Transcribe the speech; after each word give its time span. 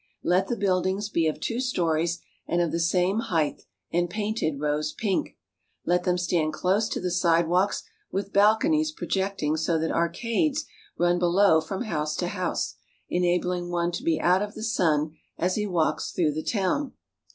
Let 0.23 0.47
the 0.47 0.57
buildings 0.57 1.09
be 1.09 1.27
of 1.27 1.39
two 1.39 1.59
stories 1.59 2.21
and 2.47 2.59
of 2.59 2.71
the 2.71 2.79
same 2.79 3.19
height, 3.19 3.65
and 3.93 4.09
painted 4.09 4.59
rose 4.59 4.93
pink. 4.93 5.37
Let 5.85 6.05
them 6.05 6.17
stand 6.17 6.53
close 6.53 6.89
to 6.89 6.99
the 6.99 7.11
side 7.11 7.47
walks 7.47 7.83
with 8.11 8.33
balconies 8.33 8.91
projecting 8.91 9.57
so 9.57 9.77
that 9.77 9.91
arcades 9.91 10.65
run 10.97 11.19
below 11.19 11.61
from 11.61 11.83
house 11.83 12.15
to 12.15 12.29
house, 12.29 12.77
enabling 13.09 13.69
one 13.69 13.91
to 13.91 14.01
be 14.01 14.19
out 14.19 14.41
of 14.41 14.55
the 14.55 14.63
sun 14.63 15.17
as 15.37 15.53
he 15.53 15.67
walks 15.67 16.11
through 16.11 16.33
the 16.33 16.41
town. 16.41 16.93